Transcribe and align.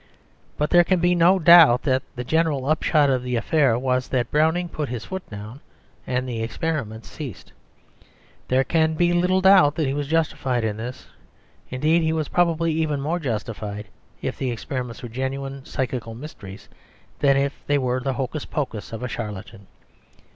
But 0.57 0.71
there 0.71 0.83
can 0.83 0.99
be 0.99 1.13
no 1.13 1.37
doubt 1.37 1.83
that 1.83 2.01
the 2.15 2.23
general 2.23 2.65
upshot 2.65 3.11
of 3.11 3.21
the 3.21 3.35
affair 3.35 3.77
was 3.77 4.07
that 4.07 4.31
Browning 4.31 4.67
put 4.67 4.89
his 4.89 5.05
foot 5.05 5.21
down, 5.29 5.59
and 6.07 6.27
the 6.27 6.41
experiments 6.41 7.07
ceased. 7.07 7.53
There 8.47 8.63
can 8.63 8.95
be 8.95 9.13
little 9.13 9.41
doubt 9.41 9.75
that 9.75 9.85
he 9.85 9.93
was 9.93 10.07
justified 10.07 10.63
in 10.63 10.75
this; 10.77 11.05
indeed, 11.69 12.01
he 12.01 12.13
was 12.13 12.29
probably 12.29 12.73
even 12.73 12.99
more 12.99 13.19
justified 13.19 13.89
if 14.23 14.39
the 14.39 14.49
experiments 14.49 15.03
were 15.03 15.07
genuine 15.09 15.63
psychical 15.65 16.15
mysteries 16.15 16.67
than 17.19 17.37
if 17.37 17.63
they 17.67 17.77
were 17.77 17.99
the 17.99 18.13
hocus 18.13 18.45
pocus 18.45 18.91
of 18.91 19.03
a 19.03 19.07
charlatan. 19.07 19.67